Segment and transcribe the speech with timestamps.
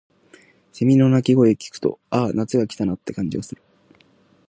[0.73, 3.61] 蝉の鳴き声を聞くと、「ああ、夏が来たな」って感じがする。